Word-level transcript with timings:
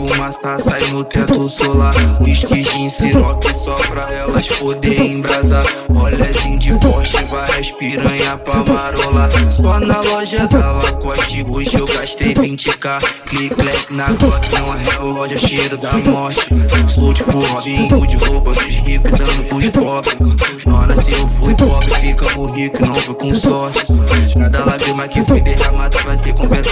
fumaça 0.00 0.58
sai 0.58 0.80
no 0.90 1.04
teto 1.04 1.42
solar. 1.48 1.94
Whisky, 2.22 2.62
gin, 2.62 2.88
siroque 2.88 3.52
só 3.62 3.74
pra 3.74 4.10
elas 4.12 4.46
poderem 4.58 5.16
embrasar. 5.16 5.64
Olhazinho 5.88 6.58
de 6.58 6.72
poste, 6.78 7.22
várias 7.24 7.70
piranha 7.72 8.38
pra 8.38 8.64
marolar. 8.64 9.30
Só 9.50 9.78
na 9.78 10.00
loja 10.00 10.46
da 10.46 10.72
Lacoste, 10.72 11.44
hoje 11.48 11.76
eu 11.78 11.84
gastei 11.84 12.32
20k. 12.32 12.98
Click, 13.26 13.54
clack 13.54 13.92
na 13.92 14.06
Glock, 14.12 14.54
não 14.54 14.74
é 14.74 14.82
relógio, 14.90 15.38
cheiro 15.38 15.76
da 15.76 15.92
morte. 16.10 16.46
Sou 16.88 17.12
tipo 17.12 17.38
Robin 17.38 17.88
Hood, 17.92 18.24
roupa 18.24 18.52
dos 18.52 18.64
ricos, 18.64 19.10
dando 19.10 19.44
pros 19.48 19.70
pobres. 19.70 20.64
Mano, 20.64 21.02
se 21.02 21.12
eu 21.12 21.28
fui 21.28 21.54
pobre, 21.54 21.94
fica 21.96 22.26
por 22.30 22.50
rico, 22.50 22.86
não 22.86 22.94
foi 22.94 23.14
com 23.14 23.34
sorte. 23.34 23.86
Cada 24.38 24.64
lágrima 24.64 25.08
que 25.08 25.24
foi 25.24 25.40
derramada 25.40 25.98
vai 26.04 26.16
ser 26.16 26.32
compensada. 26.32 26.69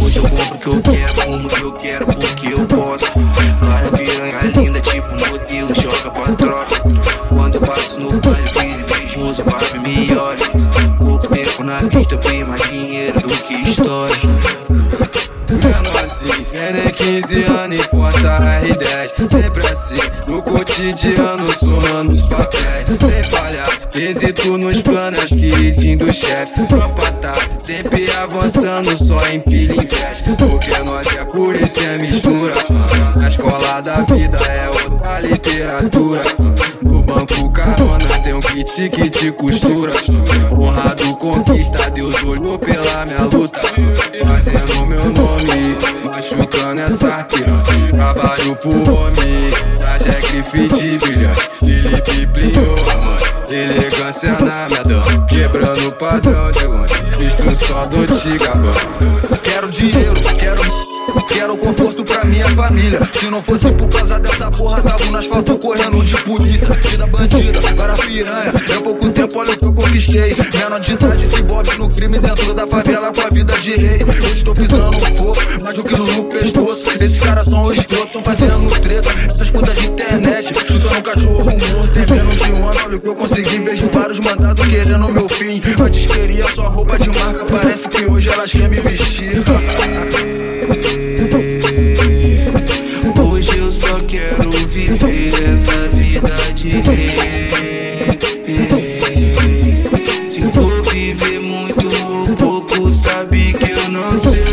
Hoje 0.00 0.18
eu 0.18 0.22
compro 0.22 0.54
o 0.54 0.58
que 0.58 0.66
eu 0.68 0.82
quero, 0.82 1.24
como 1.24 1.48
que 1.48 1.62
eu 1.62 1.72
quero, 1.72 2.06
porque 2.06 2.46
eu 2.48 2.66
posso. 2.66 3.06
Várias 3.60 3.90
piranha 3.90 4.40
linda, 4.56 4.80
tipo 4.80 5.08
modelo, 5.08 5.74
choca 5.74 6.10
pra 6.10 6.34
troca. 6.34 6.80
Quando 7.28 7.54
eu 7.56 7.60
passo 7.60 8.00
no 8.00 8.10
baile, 8.20 8.48
fiz 8.48 9.14
vejo 9.14 9.42
o 9.42 9.44
papo 9.44 9.80
me 9.80 10.16
olha. 10.16 10.98
Pouco 10.98 11.28
tempo 11.28 11.64
na 11.64 11.82
pista, 11.82 12.14
eu 12.32 12.46
mais 12.46 12.62
dinheiro 12.62 13.20
do 13.20 13.28
que 13.28 13.54
história. 13.54 14.14
Menor 15.50 16.04
assim, 16.04 16.44
querem 16.44 16.86
15 16.88 17.44
anos 17.44 17.80
e 17.80 17.88
porta 17.88 18.38
R10 18.38 19.30
Sempre 19.30 19.66
assim, 19.66 20.30
no 20.30 20.42
cotidiano, 20.42 21.46
surrando 21.46 22.12
os 22.12 22.22
papéis 22.22 22.86
Sem 23.00 23.30
falhar, 23.30 23.77
êxito 23.98 24.56
nos 24.56 24.80
planos, 24.82 25.26
queridinho 25.26 25.98
do 25.98 26.12
chefe 26.12 26.66
Tropa 26.66 27.10
tá, 27.12 27.32
tempo 27.66 27.96
avançando, 28.22 28.96
só 28.96 29.18
em 29.28 29.40
pilha 29.40 29.74
em 29.74 29.80
festa 29.80 30.34
Porque 30.36 30.78
nós 30.82 31.06
é 31.08 31.24
por 31.24 31.54
isso 31.56 31.80
é 31.80 31.98
mistura. 31.98 32.52
Na 33.16 33.28
escola 33.28 33.80
da 33.80 34.00
vida 34.02 34.38
é 34.46 34.68
outra 34.68 35.20
literatura. 35.20 36.20
No 36.82 37.02
banco 37.02 37.50
carona 37.50 38.06
tem 38.22 38.34
um 38.34 38.40
kit 38.40 38.88
que 38.88 39.10
te 39.10 39.32
costura. 39.32 39.92
Honrado 40.50 41.16
conquista, 41.18 41.90
Deus 41.90 42.22
olhou 42.24 42.58
pela 42.58 43.06
minha 43.06 43.22
luta. 43.24 43.60
Fazendo 43.60 44.86
meu 44.86 45.04
nome, 45.04 45.76
machucando 46.04 46.80
essa 46.80 47.24
piranha 47.24 47.88
Trabalho 47.90 48.56
pro 48.56 48.94
homem, 48.94 49.50
traje 49.78 50.08
grife 50.28 50.66
de 50.68 50.98
brilhante 50.98 51.50
Felipe 51.58 52.26
Plio, 52.26 52.76
mano, 52.86 53.16
minha 54.12 55.26
Quebrando 55.28 55.88
o 55.88 55.96
padrão 55.96 56.50
de 56.50 56.66
longe, 56.66 56.94
visto 57.18 57.66
só 57.66 57.86
do 57.86 58.06
Tigabão 58.06 58.72
Quero 59.42 59.68
dinheiro, 59.70 60.20
quero 60.38 60.88
Quero 61.26 61.56
conforto 61.56 62.04
pra 62.04 62.24
minha 62.24 62.48
família. 62.50 63.00
Se 63.12 63.30
não 63.30 63.40
fosse 63.40 63.70
por 63.72 63.88
causa 63.88 64.18
dessa 64.18 64.50
porra, 64.50 64.82
tava 64.82 65.04
no 65.06 65.16
asfalto 65.16 65.58
correndo 65.58 66.04
de 66.04 66.16
polícia. 66.18 66.68
Vida 66.68 67.06
bandida, 67.06 67.74
para 67.74 67.94
piranha. 67.94 68.52
É 68.70 68.80
pouco 68.80 69.08
tempo, 69.10 69.38
olha 69.38 69.52
o 69.52 69.58
que 69.58 69.64
eu 69.64 69.72
conquistei. 69.72 70.36
Menor 70.54 70.80
de 70.80 70.92
idade 70.92 71.26
se 71.26 71.42
bobe 71.42 71.76
no 71.78 71.88
crime 71.88 72.18
dentro 72.18 72.54
da 72.54 72.66
favela 72.66 73.12
com 73.12 73.20
a 73.22 73.30
vida 73.30 73.58
de 73.60 73.72
rei. 73.72 74.02
Eu 74.02 74.32
estou 74.32 74.54
pisando 74.54 75.00
fogo, 75.00 75.36
mas 75.62 75.78
o 75.78 75.84
quilo 75.84 76.06
no 76.06 76.24
pescoço. 76.24 76.90
Esses 76.90 77.18
caras 77.18 77.46
são 77.46 77.72
escroto, 77.72 78.12
tão 78.12 78.22
fazendo 78.22 78.80
treta. 78.80 79.10
Essas 79.30 79.50
putas 79.50 79.78
de 79.78 79.86
internet, 79.86 80.54
chutando 80.54 80.98
um 80.98 81.02
cachorro 81.02 81.44
morto. 81.44 81.77
O 82.88 82.98
que 82.98 83.06
eu 83.06 83.14
consegui. 83.14 83.58
Vejo 83.58 83.90
vários 83.92 84.18
mandados 84.20 84.66
querendo 84.66 85.08
meu 85.10 85.28
fim. 85.28 85.60
Antes 85.78 86.10
queria 86.10 86.48
só 86.48 86.68
roupa 86.68 86.98
de 86.98 87.10
marca, 87.10 87.44
parece 87.44 87.86
que 87.86 88.06
hoje 88.06 88.30
elas 88.30 88.50
querem 88.50 88.68
me 88.68 88.80
vestir. 88.80 89.44
Hoje 93.22 93.58
eu 93.58 93.70
só 93.70 94.00
quero 94.00 94.50
viver 94.68 95.28
essa 95.54 95.88
vida 95.88 96.34
de 96.54 96.70
rei. 96.70 97.12
Se 100.30 100.40
for 100.52 100.82
viver 100.90 101.40
muito 101.40 101.86
ou 102.06 102.26
pouco, 102.36 102.90
sabe 102.90 103.52
que 103.52 103.70
eu 103.70 103.88
não 103.90 104.18
sei. 104.18 104.44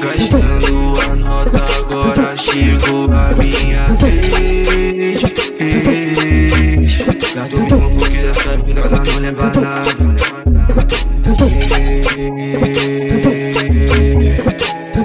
Gastando 0.00 1.00
a 1.00 1.16
nota, 1.16 1.64
agora 1.80 2.36
chegou 2.36 3.10
a 3.12 3.35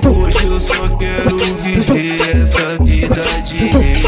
Hoje 0.10 0.46
eu 0.46 0.60
só 0.60 0.90
quero 0.98 1.38
viver 1.62 2.42
essa 2.42 2.84
vida 2.84 3.22
de 3.44 3.58
rei. 3.58 4.01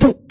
痛。 0.00 0.29